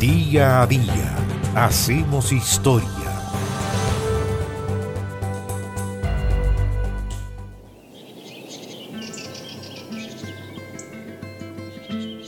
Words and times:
Día 0.00 0.62
a 0.62 0.66
día 0.68 1.16
hacemos 1.56 2.30
historia. 2.30 2.88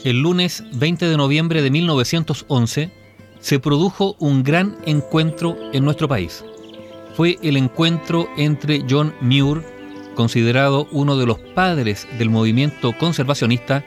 El 0.03 0.19
lunes 0.19 0.65
20 0.73 1.05
de 1.07 1.15
noviembre 1.15 1.61
de 1.61 1.71
1911 1.71 2.91
se 3.39 3.59
produjo 3.59 4.17
un 4.19 4.43
gran 4.43 4.75
encuentro 4.85 5.55
en 5.71 5.85
nuestro 5.85 6.09
país. 6.09 6.43
Fue 7.15 7.37
el 7.41 7.55
encuentro 7.55 8.27
entre 8.35 8.83
John 8.89 9.15
Muir, 9.21 9.63
considerado 10.15 10.89
uno 10.91 11.15
de 11.15 11.25
los 11.25 11.39
padres 11.55 12.05
del 12.19 12.29
movimiento 12.29 12.91
conservacionista, 12.97 13.85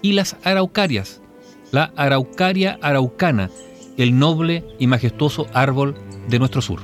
y 0.00 0.12
las 0.12 0.36
araucarias, 0.44 1.20
la 1.72 1.92
araucaria 1.96 2.78
araucana, 2.82 3.50
el 3.96 4.18
noble 4.18 4.64
y 4.78 4.86
majestuoso 4.86 5.46
árbol 5.52 5.94
de 6.28 6.38
nuestro 6.38 6.60
sur. 6.62 6.80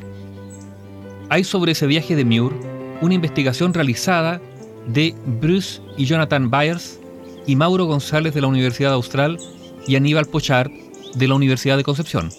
Hay 1.28 1.44
sobre 1.44 1.72
ese 1.72 1.86
viaje 1.86 2.16
de 2.16 2.24
Muir 2.24 2.52
una 3.00 3.14
investigación 3.14 3.74
realizada 3.74 4.40
de 4.86 5.14
Bruce 5.40 5.80
y 5.96 6.04
Jonathan 6.04 6.50
Byers 6.50 7.00
y 7.46 7.56
Mauro 7.56 7.86
González 7.86 8.34
de 8.34 8.40
la 8.40 8.46
Universidad 8.46 8.92
Austral 8.92 9.38
y 9.86 9.96
Aníbal 9.96 10.26
Pochard 10.26 10.70
de 11.14 11.28
la 11.28 11.34
Universidad 11.34 11.76
de 11.76 11.84
Concepción. 11.84 12.30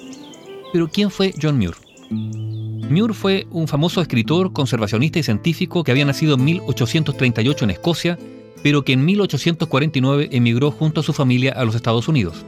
Pero 0.72 0.90
¿quién 0.90 1.12
fue 1.12 1.34
John 1.42 1.58
Muir? 1.58 1.76
Muir 2.10 3.14
fue 3.14 3.48
un 3.52 3.68
famoso 3.68 4.02
escritor, 4.02 4.54
conservacionista 4.54 5.20
y 5.20 5.24
científico 5.24 5.84
que 5.84 5.92
había 5.92 6.06
nacido 6.06 6.36
en 6.36 6.46
1838 6.46 7.66
en 7.66 7.72
Escocia, 7.72 8.20
pero 8.62 8.84
que 8.84 8.94
en 8.94 9.06
1849 9.06 10.30
emigró 10.32 10.72
junto 10.72 11.02
a 11.02 11.04
su 11.04 11.14
familia 11.14 11.54
a 11.54 11.66
los 11.66 11.76
Estados 11.76 12.08
Unidos. 12.08 12.46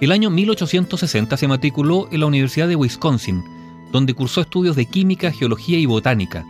El 0.00 0.12
año 0.12 0.30
1860 0.30 1.36
se 1.36 1.48
matriculó 1.48 2.08
en 2.10 2.20
la 2.20 2.26
Universidad 2.26 2.68
de 2.68 2.76
Wisconsin, 2.76 3.42
donde 3.92 4.14
cursó 4.14 4.40
estudios 4.40 4.76
de 4.76 4.86
química, 4.86 5.30
geología 5.30 5.78
y 5.78 5.86
botánica, 5.86 6.44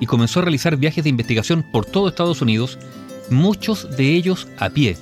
y 0.00 0.06
comenzó 0.06 0.40
a 0.40 0.42
realizar 0.42 0.76
viajes 0.76 1.04
de 1.04 1.10
investigación 1.10 1.64
por 1.70 1.84
todo 1.84 2.08
Estados 2.08 2.42
Unidos, 2.42 2.78
muchos 3.30 3.96
de 3.96 4.14
ellos 4.14 4.48
a 4.58 4.70
pie. 4.70 4.96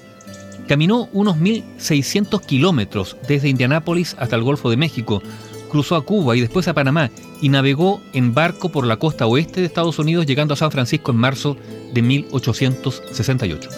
Caminó 0.66 1.08
unos 1.12 1.36
1.600 1.38 2.44
kilómetros 2.44 3.16
desde 3.26 3.48
Indianápolis 3.48 4.14
hasta 4.18 4.36
el 4.36 4.42
Golfo 4.42 4.68
de 4.68 4.76
México, 4.76 5.22
cruzó 5.68 5.96
a 5.96 6.04
Cuba 6.04 6.36
y 6.36 6.40
después 6.40 6.68
a 6.68 6.74
Panamá 6.74 7.10
y 7.40 7.48
navegó 7.48 8.00
en 8.12 8.34
barco 8.34 8.70
por 8.70 8.86
la 8.86 8.96
costa 8.96 9.26
oeste 9.26 9.60
de 9.60 9.66
Estados 9.66 9.98
Unidos 9.98 10.26
llegando 10.26 10.54
a 10.54 10.56
San 10.56 10.70
Francisco 10.70 11.12
en 11.12 11.18
marzo 11.18 11.56
de 11.92 12.02
1868. 12.02 13.68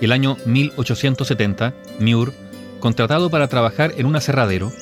El 0.00 0.12
año 0.12 0.36
1870, 0.46 1.74
Muir, 2.00 2.32
contratado 2.80 3.30
para 3.30 3.48
trabajar 3.48 3.94
en 3.96 4.06
un 4.06 4.16
aserradero, 4.16 4.72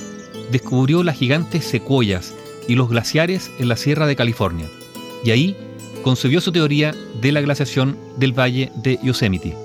descubrió 0.50 1.02
las 1.02 1.16
gigantes 1.16 1.64
secuoyas 1.64 2.34
y 2.68 2.74
los 2.74 2.88
glaciares 2.88 3.50
en 3.58 3.68
la 3.68 3.76
Sierra 3.76 4.06
de 4.06 4.16
California, 4.16 4.68
y 5.24 5.30
ahí 5.30 5.56
concebió 6.02 6.40
su 6.40 6.52
teoría 6.52 6.94
de 7.20 7.32
la 7.32 7.40
glaciación 7.40 7.98
del 8.16 8.38
valle 8.38 8.70
de 8.76 8.98
Yosemite. 9.02 9.56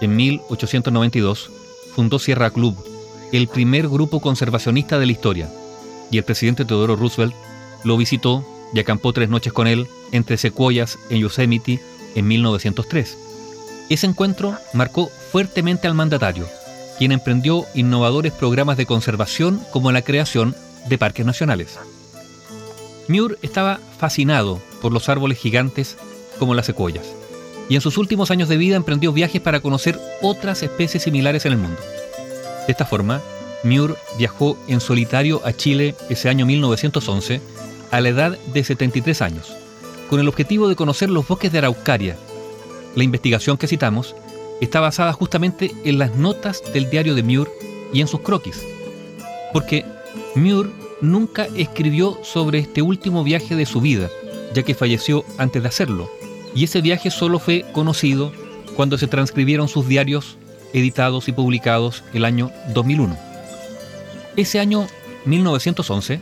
En 0.00 0.16
1892 0.16 1.50
fundó 1.94 2.18
Sierra 2.18 2.50
Club, 2.50 2.76
el 3.32 3.48
primer 3.48 3.88
grupo 3.88 4.20
conservacionista 4.20 4.98
de 4.98 5.06
la 5.06 5.12
historia, 5.12 5.50
y 6.10 6.18
el 6.18 6.24
presidente 6.24 6.64
Teodoro 6.64 6.96
Roosevelt 6.96 7.34
lo 7.84 7.96
visitó 7.96 8.44
y 8.72 8.80
acampó 8.80 9.12
tres 9.12 9.28
noches 9.28 9.52
con 9.52 9.66
él 9.66 9.86
entre 10.12 10.36
secuoyas 10.36 10.98
en 11.10 11.18
Yosemite 11.18 11.80
en 12.14 12.26
1903. 12.26 13.18
Ese 13.88 14.06
encuentro 14.06 14.56
marcó 14.72 15.08
fuertemente 15.30 15.86
al 15.86 15.94
mandatario, 15.94 16.46
quien 16.98 17.12
emprendió 17.12 17.64
innovadores 17.74 18.32
programas 18.32 18.76
de 18.76 18.86
conservación 18.86 19.60
como 19.70 19.92
la 19.92 20.02
creación 20.02 20.54
de 20.88 20.98
parques 20.98 21.24
nacionales. 21.24 21.78
Muir 23.08 23.38
estaba 23.40 23.80
fascinado 23.98 24.60
por 24.82 24.92
los 24.92 25.08
árboles 25.08 25.38
gigantes 25.38 25.96
como 26.38 26.54
las 26.54 26.66
secuoyas, 26.66 27.06
y 27.68 27.74
en 27.74 27.80
sus 27.80 27.98
últimos 27.98 28.30
años 28.30 28.48
de 28.48 28.56
vida 28.56 28.76
emprendió 28.76 29.12
viajes 29.12 29.40
para 29.40 29.60
conocer 29.60 29.98
otras 30.22 30.62
especies 30.62 31.02
similares 31.02 31.46
en 31.46 31.52
el 31.52 31.58
mundo. 31.58 31.80
De 32.68 32.72
esta 32.72 32.84
forma, 32.84 33.22
Muir 33.64 33.94
viajó 34.18 34.58
en 34.68 34.80
solitario 34.80 35.40
a 35.46 35.54
Chile 35.54 35.94
ese 36.10 36.28
año 36.28 36.44
1911 36.44 37.40
a 37.90 38.00
la 38.02 38.10
edad 38.10 38.38
de 38.52 38.62
73 38.62 39.22
años, 39.22 39.56
con 40.10 40.20
el 40.20 40.28
objetivo 40.28 40.68
de 40.68 40.76
conocer 40.76 41.08
los 41.08 41.26
bosques 41.26 41.50
de 41.50 41.58
Araucaria. 41.60 42.18
La 42.94 43.04
investigación 43.04 43.56
que 43.56 43.68
citamos 43.68 44.14
está 44.60 44.80
basada 44.80 45.14
justamente 45.14 45.72
en 45.84 45.98
las 45.98 46.14
notas 46.14 46.62
del 46.74 46.90
diario 46.90 47.14
de 47.14 47.22
Muir 47.22 47.48
y 47.90 48.02
en 48.02 48.06
sus 48.06 48.20
croquis, 48.20 48.62
porque 49.54 49.86
Muir 50.34 50.70
nunca 51.00 51.46
escribió 51.56 52.18
sobre 52.22 52.58
este 52.58 52.82
último 52.82 53.24
viaje 53.24 53.56
de 53.56 53.64
su 53.64 53.80
vida, 53.80 54.10
ya 54.52 54.62
que 54.62 54.74
falleció 54.74 55.24
antes 55.38 55.62
de 55.62 55.68
hacerlo, 55.68 56.10
y 56.54 56.64
ese 56.64 56.82
viaje 56.82 57.10
solo 57.10 57.38
fue 57.38 57.64
conocido 57.72 58.30
cuando 58.76 58.98
se 58.98 59.06
transcribieron 59.06 59.68
sus 59.68 59.88
diarios 59.88 60.36
editados 60.72 61.28
y 61.28 61.32
publicados 61.32 62.04
el 62.12 62.24
año 62.24 62.50
2001. 62.74 63.16
Ese 64.36 64.60
año 64.60 64.86
1911, 65.24 66.20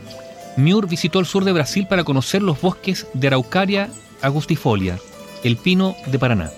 Muir 0.57 0.87
visitó 0.87 1.19
el 1.19 1.25
sur 1.25 1.45
de 1.45 1.53
Brasil 1.53 1.87
para 1.87 2.03
conocer 2.03 2.41
los 2.41 2.59
bosques 2.59 3.07
de 3.13 3.27
Araucaria 3.27 3.89
agustifolia, 4.21 4.99
el 5.43 5.57
pino 5.57 5.95
de 6.07 6.19
Paraná. 6.19 6.51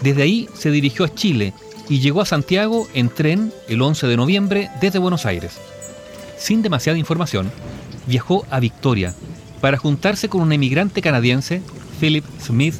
Desde 0.00 0.22
ahí 0.22 0.48
se 0.54 0.70
dirigió 0.70 1.04
a 1.04 1.14
Chile 1.14 1.52
y 1.88 2.00
llegó 2.00 2.20
a 2.20 2.26
Santiago 2.26 2.88
en 2.94 3.08
tren 3.08 3.52
el 3.68 3.82
11 3.82 4.06
de 4.06 4.16
noviembre 4.16 4.70
desde 4.80 4.98
Buenos 4.98 5.26
Aires. 5.26 5.58
Sin 6.38 6.62
demasiada 6.62 6.98
información, 6.98 7.50
viajó 8.06 8.46
a 8.50 8.60
Victoria 8.60 9.14
para 9.60 9.78
juntarse 9.78 10.28
con 10.28 10.42
un 10.42 10.52
emigrante 10.52 11.00
canadiense, 11.00 11.62
Philip 12.00 12.24
Smith, 12.40 12.74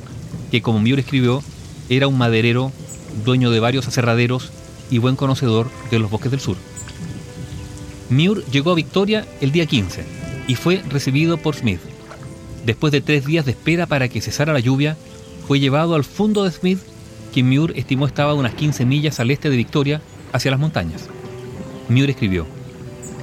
que 0.51 0.63
como 0.63 0.79
Muir 0.79 0.99
escribió, 0.99 1.43
era 1.89 2.09
un 2.09 2.19
maderero 2.19 2.73
dueño 3.25 3.51
de 3.51 3.61
varios 3.61 3.87
aserraderos 3.87 4.51
y 4.91 4.99
buen 4.99 5.17
conocedor 5.17 5.71
de 5.91 5.99
los 5.99 6.11
bosques 6.11 6.31
del 6.31 6.41
sur. 6.41 6.57
Muir 8.11 8.45
llegó 8.51 8.73
a 8.73 8.75
Victoria 8.75 9.27
el 9.41 9.53
día 9.53 9.67
15 9.67 10.05
y 10.47 10.55
fue 10.55 10.83
recibido 10.89 11.37
por 11.39 11.55
Smith. 11.55 11.81
Después 12.67 12.93
de 12.93 13.01
tres 13.01 13.25
días 13.25 13.45
de 13.45 13.53
espera 13.53 13.87
para 13.87 14.09
que 14.09 14.21
cesara 14.21 14.53
la 14.53 14.61
lluvia, 14.61 14.97
fue 15.47 15.61
llevado 15.61 15.95
al 15.95 16.05
fondo 16.05 16.45
de 16.45 16.51
Smith, 16.51 16.81
quien 17.33 17.49
Muir 17.49 17.73
estimó 17.77 18.07
estaba 18.07 18.33
a 18.33 18.35
unas 18.35 18.55
15 18.55 18.85
millas 18.87 19.21
al 19.21 19.31
este 19.31 19.51
de 19.51 19.57
Victoria, 19.57 20.01
hacia 20.33 20.51
las 20.51 20.61
montañas. 20.61 21.09
Muir 21.89 22.11
escribió, 22.11 22.47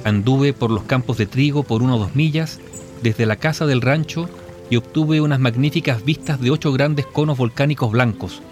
Anduve 0.04 0.52
por 0.52 0.70
los 0.70 0.84
campos 0.84 1.16
de 1.16 1.26
trigo 1.26 1.62
por 1.62 1.82
uno 1.82 1.96
o 1.96 1.98
dos 1.98 2.14
millas, 2.14 2.60
desde 3.02 3.26
la 3.26 3.36
casa 3.36 3.66
del 3.66 3.80
rancho, 3.80 4.28
y 4.70 4.76
obtuve 4.76 5.20
unas 5.20 5.40
magníficas 5.40 6.04
vistas 6.04 6.40
de 6.40 6.50
ocho 6.50 6.72
grandes 6.72 7.06
conos 7.06 7.38
volcánicos 7.38 7.92
blancos, 7.92 8.42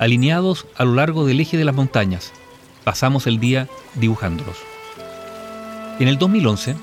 alineados 0.00 0.66
a 0.76 0.84
lo 0.84 0.94
largo 0.94 1.26
del 1.26 1.38
eje 1.40 1.56
de 1.58 1.64
las 1.64 1.74
montañas. 1.74 2.32
Pasamos 2.82 3.26
el 3.26 3.38
día 3.38 3.68
dibujándolos. 3.94 4.56
En 6.00 6.08
el 6.08 6.18
2011, 6.18 6.74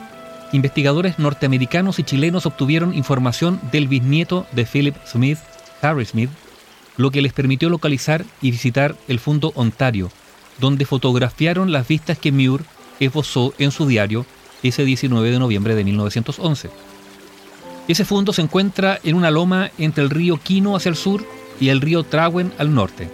investigadores 0.54 1.18
norteamericanos 1.18 1.98
y 1.98 2.04
chilenos 2.04 2.46
obtuvieron 2.46 2.94
información 2.94 3.60
del 3.72 3.88
bisnieto 3.88 4.46
de 4.52 4.66
Philip 4.66 4.96
Smith, 5.06 5.40
Harry 5.82 6.06
Smith, 6.06 6.30
lo 6.96 7.10
que 7.10 7.24
les 7.24 7.34
permitió 7.34 7.70
localizar 7.70 8.24
y 8.40 8.52
visitar 8.52 8.96
el 9.08 9.20
Fundo 9.20 9.52
Ontario, 9.56 10.12
donde 10.60 10.86
fotografiaron 10.86 11.72
las 11.72 11.88
vistas 11.88 12.20
que 12.20 12.32
Muir 12.32 12.62
esbozó 13.00 13.54
en 13.58 13.72
su 13.72 13.88
diario 13.88 14.28
ese 14.62 14.86
19 14.86 15.32
de 15.32 15.40
noviembre 15.40 15.74
de 15.74 15.84
1911. 15.84 16.70
Ese 17.88 18.06
fundo 18.06 18.32
se 18.32 18.44
encuentra 18.44 19.00
en 19.04 19.16
una 19.16 19.32
loma 19.32 19.72
entre 19.80 20.04
el 20.04 20.12
río 20.12 20.38
Quino 20.38 20.76
hacia 20.76 20.90
el 20.90 20.96
sur 20.96 21.26
y 21.60 21.70
el 21.70 21.82
río 21.82 22.04
Trawen 22.04 22.52
al 22.58 22.74
norte. 22.74 23.10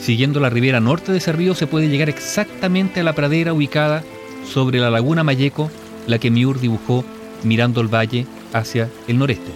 Siguiendo 0.00 0.40
la 0.40 0.50
ribera 0.50 0.80
norte 0.80 1.12
de 1.12 1.18
ese 1.18 1.32
río 1.32 1.54
se 1.54 1.66
puede 1.66 1.88
llegar 1.88 2.08
exactamente 2.08 3.00
a 3.00 3.04
la 3.04 3.12
pradera 3.12 3.52
ubicada 3.52 4.02
sobre 4.50 4.78
la 4.78 4.90
laguna 4.90 5.24
Mayeco, 5.24 5.70
la 6.06 6.18
que 6.18 6.30
Miur 6.30 6.60
dibujó 6.60 7.04
mirando 7.42 7.80
el 7.80 7.88
valle 7.88 8.26
hacia 8.52 8.88
el 9.08 9.18
noreste. 9.18 9.52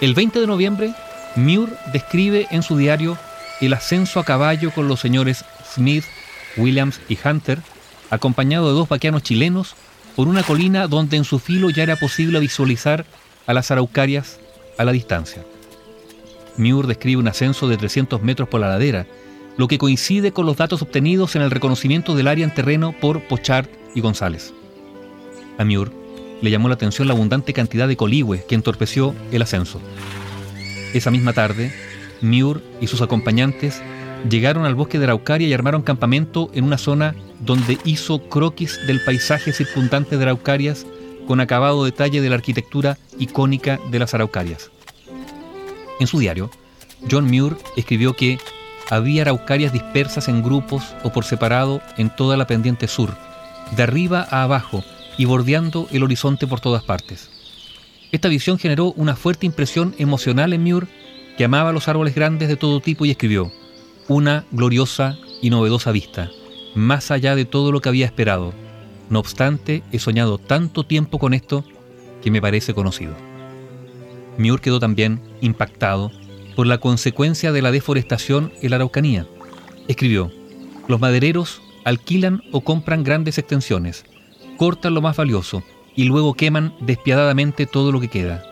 El 0.00 0.14
20 0.14 0.40
de 0.40 0.46
noviembre, 0.46 0.94
Muir 1.36 1.68
describe 1.92 2.46
en 2.50 2.62
su 2.62 2.76
diario 2.76 3.16
el 3.60 3.72
ascenso 3.72 4.20
a 4.20 4.24
caballo 4.24 4.70
con 4.72 4.88
los 4.88 5.00
señores 5.00 5.44
Smith, 5.74 6.04
Williams 6.56 7.00
y 7.08 7.16
Hunter, 7.24 7.60
acompañado 8.10 8.68
de 8.68 8.74
dos 8.74 8.88
vaqueanos 8.88 9.22
chilenos, 9.22 9.74
por 10.16 10.28
una 10.28 10.42
colina 10.42 10.88
donde 10.88 11.16
en 11.16 11.24
su 11.24 11.38
filo 11.38 11.70
ya 11.70 11.84
era 11.84 11.96
posible 11.96 12.38
visualizar 12.40 13.06
a 13.46 13.54
las 13.54 13.70
araucarias 13.70 14.40
a 14.76 14.84
la 14.84 14.92
distancia. 14.92 15.44
Muir 16.56 16.86
describe 16.86 17.20
un 17.20 17.28
ascenso 17.28 17.68
de 17.68 17.76
300 17.76 18.22
metros 18.22 18.48
por 18.48 18.60
la 18.60 18.68
ladera, 18.68 19.06
lo 19.56 19.68
que 19.68 19.78
coincide 19.78 20.32
con 20.32 20.46
los 20.46 20.56
datos 20.56 20.82
obtenidos 20.82 21.36
en 21.36 21.42
el 21.42 21.50
reconocimiento 21.50 22.14
del 22.14 22.28
área 22.28 22.44
en 22.44 22.54
terreno 22.54 22.94
por 22.98 23.22
Pochard 23.22 23.68
y 23.94 24.00
González. 24.00 24.52
A 25.58 25.64
Muir 25.64 25.90
le 26.40 26.50
llamó 26.50 26.68
la 26.68 26.74
atención 26.74 27.06
la 27.06 27.14
abundante 27.14 27.52
cantidad 27.52 27.88
de 27.88 27.96
coligües 27.96 28.44
que 28.44 28.54
entorpeció 28.54 29.14
el 29.30 29.42
ascenso. 29.42 29.80
Esa 30.92 31.10
misma 31.10 31.32
tarde, 31.32 31.72
Muir 32.20 32.62
y 32.80 32.86
sus 32.86 33.02
acompañantes 33.02 33.82
llegaron 34.28 34.64
al 34.64 34.74
bosque 34.74 34.98
de 34.98 35.04
Araucaria 35.04 35.48
y 35.48 35.52
armaron 35.52 35.82
campamento 35.82 36.50
en 36.54 36.64
una 36.64 36.78
zona 36.78 37.14
donde 37.40 37.78
hizo 37.84 38.28
croquis 38.28 38.86
del 38.86 39.02
paisaje 39.04 39.52
circundante 39.52 40.16
de 40.16 40.24
Araucarias 40.24 40.86
con 41.26 41.40
acabado 41.40 41.84
detalle 41.84 42.20
de 42.20 42.28
la 42.28 42.36
arquitectura 42.36 42.98
icónica 43.18 43.78
de 43.90 43.98
las 43.98 44.14
Araucarias. 44.14 44.70
En 46.02 46.08
su 46.08 46.18
diario, 46.18 46.50
John 47.08 47.26
Muir 47.26 47.56
escribió 47.76 48.14
que 48.14 48.40
había 48.90 49.22
araucarias 49.22 49.72
dispersas 49.72 50.26
en 50.26 50.42
grupos 50.42 50.82
o 51.04 51.12
por 51.12 51.24
separado 51.24 51.80
en 51.96 52.10
toda 52.10 52.36
la 52.36 52.48
pendiente 52.48 52.88
sur, 52.88 53.16
de 53.76 53.84
arriba 53.84 54.26
a 54.28 54.42
abajo 54.42 54.82
y 55.16 55.26
bordeando 55.26 55.86
el 55.92 56.02
horizonte 56.02 56.48
por 56.48 56.58
todas 56.58 56.82
partes. 56.82 57.30
Esta 58.10 58.26
visión 58.26 58.58
generó 58.58 58.92
una 58.96 59.14
fuerte 59.14 59.46
impresión 59.46 59.94
emocional 59.96 60.52
en 60.52 60.64
Muir, 60.64 60.88
que 61.38 61.44
amaba 61.44 61.70
los 61.70 61.86
árboles 61.86 62.16
grandes 62.16 62.48
de 62.48 62.56
todo 62.56 62.80
tipo 62.80 63.04
y 63.04 63.12
escribió, 63.12 63.52
una 64.08 64.44
gloriosa 64.50 65.16
y 65.40 65.50
novedosa 65.50 65.92
vista, 65.92 66.32
más 66.74 67.12
allá 67.12 67.36
de 67.36 67.44
todo 67.44 67.70
lo 67.70 67.80
que 67.80 67.90
había 67.90 68.06
esperado. 68.06 68.52
No 69.08 69.20
obstante, 69.20 69.84
he 69.92 70.00
soñado 70.00 70.38
tanto 70.38 70.82
tiempo 70.82 71.20
con 71.20 71.32
esto 71.32 71.64
que 72.24 72.32
me 72.32 72.42
parece 72.42 72.74
conocido. 72.74 73.14
Muir 74.38 74.60
quedó 74.60 74.80
también 74.80 75.20
impactado 75.40 76.10
por 76.56 76.66
la 76.66 76.78
consecuencia 76.78 77.52
de 77.52 77.62
la 77.62 77.70
deforestación 77.70 78.52
en 78.60 78.70
la 78.70 78.76
Araucanía. 78.76 79.26
Escribió, 79.88 80.30
los 80.88 81.00
madereros 81.00 81.62
alquilan 81.84 82.42
o 82.52 82.60
compran 82.62 83.04
grandes 83.04 83.38
extensiones, 83.38 84.04
cortan 84.56 84.94
lo 84.94 85.02
más 85.02 85.16
valioso 85.16 85.62
y 85.96 86.04
luego 86.04 86.34
queman 86.34 86.74
despiadadamente 86.80 87.66
todo 87.66 87.92
lo 87.92 88.00
que 88.00 88.08
queda. 88.08 88.42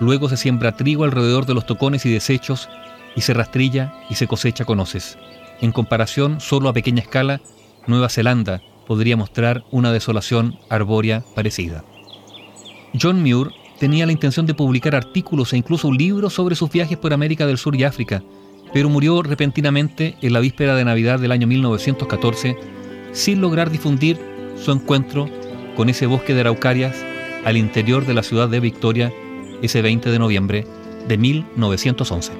Luego 0.00 0.28
se 0.28 0.36
siembra 0.36 0.76
trigo 0.76 1.04
alrededor 1.04 1.46
de 1.46 1.54
los 1.54 1.66
tocones 1.66 2.06
y 2.06 2.10
desechos 2.10 2.68
y 3.16 3.22
se 3.22 3.34
rastrilla 3.34 3.94
y 4.08 4.14
se 4.14 4.26
cosecha 4.26 4.64
con 4.64 4.80
hoces. 4.80 5.18
En 5.60 5.72
comparación, 5.72 6.40
solo 6.40 6.68
a 6.68 6.72
pequeña 6.72 7.02
escala, 7.02 7.40
Nueva 7.86 8.08
Zelanda 8.08 8.62
podría 8.86 9.16
mostrar 9.16 9.64
una 9.70 9.92
desolación 9.92 10.58
arbórea 10.70 11.24
parecida. 11.34 11.84
John 13.00 13.22
Muir 13.22 13.48
tenía 13.78 14.06
la 14.06 14.12
intención 14.12 14.46
de 14.46 14.54
publicar 14.54 14.94
artículos 14.94 15.52
e 15.52 15.56
incluso 15.56 15.88
un 15.88 15.96
libro 15.96 16.30
sobre 16.30 16.54
sus 16.54 16.70
viajes 16.70 16.98
por 16.98 17.12
América 17.12 17.46
del 17.46 17.58
Sur 17.58 17.76
y 17.76 17.84
África, 17.84 18.22
pero 18.72 18.88
murió 18.88 19.22
repentinamente 19.22 20.16
en 20.20 20.32
la 20.32 20.40
víspera 20.40 20.74
de 20.74 20.84
Navidad 20.84 21.18
del 21.18 21.32
año 21.32 21.46
1914 21.46 22.56
sin 23.12 23.40
lograr 23.40 23.70
difundir 23.70 24.18
su 24.56 24.72
encuentro 24.72 25.28
con 25.76 25.88
ese 25.88 26.06
bosque 26.06 26.34
de 26.34 26.40
araucarias 26.40 26.96
al 27.44 27.56
interior 27.56 28.04
de 28.04 28.14
la 28.14 28.22
ciudad 28.22 28.48
de 28.48 28.60
Victoria 28.60 29.12
ese 29.62 29.82
20 29.82 30.10
de 30.10 30.18
noviembre 30.18 30.66
de 31.06 31.16
1911. 31.16 32.32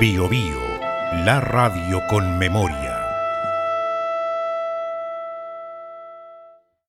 Bio, 0.00 0.28
Bio 0.28 0.64
la 1.22 1.40
radio 1.40 2.02
con 2.06 2.38
memoria. 2.38 2.93